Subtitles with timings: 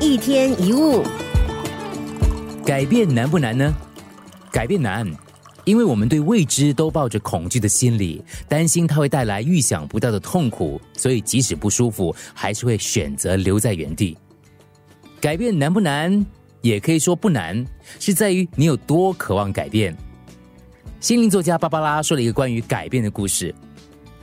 [0.00, 1.02] 一天一物，
[2.64, 3.74] 改变难不难呢？
[4.52, 5.04] 改变难，
[5.64, 14.16] 因为我们对未知都抱着恐惧的心理，担心它会带来预想不到的痛苦，所以即使不舒服，还是会选择留在原地。
[15.20, 16.24] 改变难不难？
[16.60, 17.66] 也可以说不难，
[17.98, 19.96] 是在于你有多渴望改变。
[21.00, 23.52] 心灵作家芭芭拉说了一个关于改变的故事。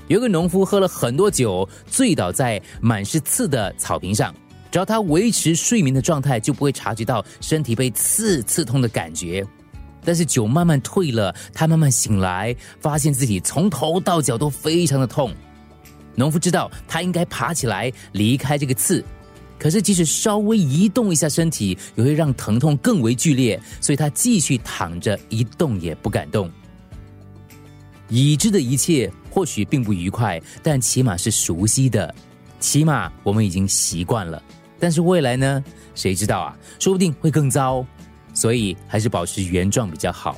[0.07, 4.33] 有个农夫喝了很多酒，醉倒在满是刺的草坪上。
[4.75, 9.41] 只要他维持睡眠的状态，就不会察觉到身体被刺刺痛的感觉。
[10.03, 15.33] 但是酒慢慢退了，他慢慢醒来，发现自己从头到脚都非常的痛。
[16.13, 19.01] 农夫知道他应该爬起来离开这个刺，
[19.57, 26.51] 可是即使稍微移动一下身体，也会让疼痛更为剧烈，所以他继续躺着，一动也不敢动。
[28.09, 32.13] 已知的一切或许并不愉快，但起码是熟悉的，
[32.59, 34.43] 起码我们已经习惯了。
[34.79, 35.63] 但是未来呢？
[35.93, 36.57] 谁知道啊？
[36.79, 37.85] 说不定会更糟，
[38.33, 40.37] 所以还是保持原状比较好。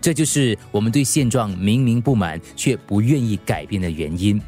[0.00, 4.40] 这就是我们对现状明明不满却不愿意改变的原因。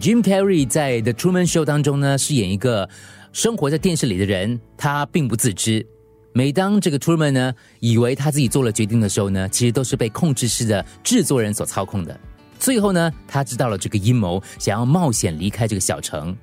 [0.00, 2.88] Jim Carrey 在《The Truman Show》当中呢，饰演一个
[3.32, 5.86] 生活在电视里的人，他并不自知。
[6.32, 12.18] 每当这个 Truman 呢，以为他自己做了决定的时候呢，其实都是被控制室的制作人所操控的。
[12.58, 16.34] 最后呢，他知道了这个阴谋，想要冒险离开这个小城。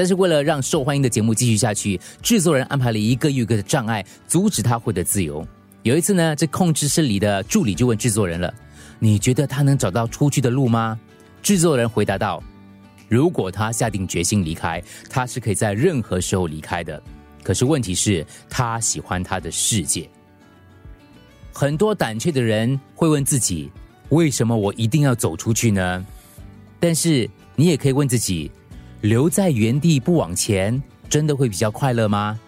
[0.00, 5.46] 但是为了让受欢迎的节目继续下去，制作人安排了一个又一个的障碍，阻止他获得自由。
[5.82, 8.50] 有一次呢，这控制室里的助理就问制作人了
[8.98, 10.98] ：“你觉得他能找到出去的路吗？”
[11.44, 12.42] 制作人回答道
[13.10, 17.02] ：“如果他下定决心离开，他是可以在任何时候离开的。”
[17.44, 20.08] 可是问题是，他喜欢他的世界。
[21.52, 23.70] 很多胆怯的人会问自己：
[24.08, 26.06] 为什么我一定要走出去呢？
[26.80, 28.50] 但是你也可以问自己：
[29.00, 32.38] 留在原地不往前，真的会比较快乐吗？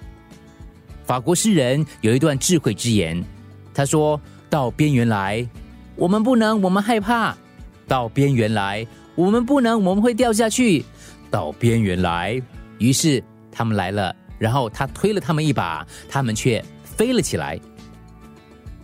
[1.04, 3.22] 法国诗人有一段智慧之言，
[3.74, 5.46] 他说到边缘来，
[5.96, 7.34] 我们不能，我们害怕；
[7.88, 10.84] 到边缘来，我们不能，我们会掉下去；
[11.30, 12.40] 到边缘来，
[12.78, 14.14] 于是他们来了。
[14.38, 17.58] 然后他推了他们一把，他们却飞了起来。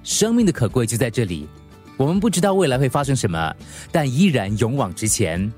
[0.03, 1.49] 生命的可贵就在这里，
[1.97, 3.55] 我们不知道未来会发生什么，
[3.93, 5.53] 但依然勇往直前。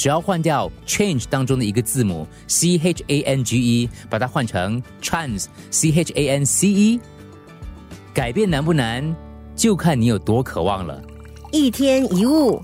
[0.00, 6.68] 只要换掉 change 当中的一个字母 c h a n g e，把它换成 chance c h a n c
[6.68, 7.00] e，
[8.14, 9.14] 改变难不难，
[9.54, 11.02] 就看你有多渴望了。
[11.52, 12.58] 一天一物。